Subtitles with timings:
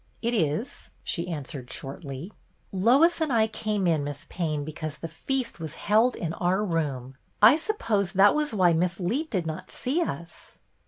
[0.23, 2.33] "It is," she answered shortly."
[2.71, 4.03] Lois and I came in.
[4.03, 7.17] Miss Payne, be cause the feast was held in our room.
[7.39, 10.57] I suppose that was why Miss Leet did not see us."